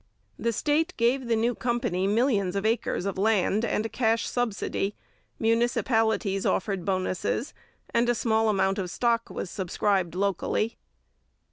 [0.39, 4.95] The state gave the new company millions of acres of land and a cash subsidy,
[5.37, 7.53] municipalities offered bonuses,
[7.93, 10.79] and a small amount of stock was subscribed locally.